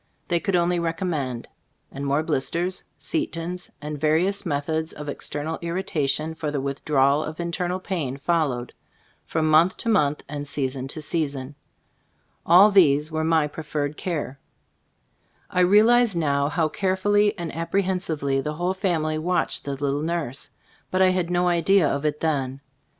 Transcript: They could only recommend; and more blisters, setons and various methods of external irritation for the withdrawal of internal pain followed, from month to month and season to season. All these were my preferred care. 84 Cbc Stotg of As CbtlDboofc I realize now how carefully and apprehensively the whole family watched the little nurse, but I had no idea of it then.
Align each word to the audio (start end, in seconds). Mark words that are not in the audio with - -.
They 0.29 0.39
could 0.39 0.55
only 0.55 0.79
recommend; 0.79 1.47
and 1.91 2.07
more 2.07 2.23
blisters, 2.23 2.83
setons 2.97 3.69
and 3.83 4.01
various 4.01 4.47
methods 4.47 4.93
of 4.93 5.07
external 5.07 5.59
irritation 5.61 6.33
for 6.33 6.49
the 6.49 6.59
withdrawal 6.59 7.23
of 7.23 7.39
internal 7.39 7.79
pain 7.79 8.17
followed, 8.17 8.73
from 9.27 9.47
month 9.47 9.77
to 9.77 9.89
month 9.89 10.23
and 10.27 10.47
season 10.47 10.87
to 10.87 11.03
season. 11.03 11.53
All 12.47 12.71
these 12.71 13.11
were 13.11 13.23
my 13.23 13.45
preferred 13.45 13.95
care. 13.95 14.39
84 14.39 14.39
Cbc 14.39 14.39
Stotg 14.39 14.39
of 14.39 15.19
As 15.19 15.35
CbtlDboofc 15.35 15.45
I 15.51 15.69
realize 15.71 16.15
now 16.15 16.49
how 16.49 16.67
carefully 16.67 17.37
and 17.37 17.55
apprehensively 17.55 18.41
the 18.41 18.53
whole 18.53 18.73
family 18.73 19.19
watched 19.19 19.65
the 19.65 19.75
little 19.75 20.01
nurse, 20.01 20.49
but 20.89 21.03
I 21.03 21.09
had 21.09 21.29
no 21.29 21.47
idea 21.47 21.87
of 21.87 22.05
it 22.07 22.21
then. 22.21 22.61